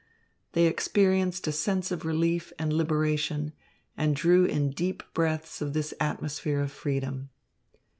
They 0.53 0.65
experienced 0.65 1.45
a 1.45 1.51
sense 1.51 1.91
of 1.91 2.05
relief 2.05 2.51
and 2.57 2.73
liberation, 2.73 3.53
and 3.95 4.15
drew 4.15 4.45
in 4.45 4.71
deep 4.71 5.03
breaths 5.13 5.61
of 5.61 5.73
this 5.73 5.93
atmosphere 5.99 6.59
of 6.61 6.71
freedom. 6.71 7.29